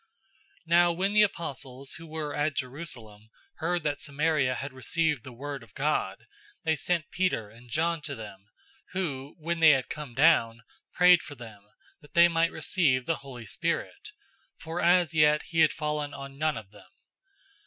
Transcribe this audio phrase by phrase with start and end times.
[0.01, 0.07] 008:014
[0.67, 5.61] Now when the apostles who were at Jerusalem heard that Samaria had received the word
[5.61, 6.25] of God,
[6.63, 8.47] they sent Peter and John to them,
[8.93, 11.65] 008:015 who, when they had come down, prayed for them,
[12.01, 14.09] that they might receive the Holy Spirit;
[14.63, 16.89] 008:016 for as yet he had fallen on none of them.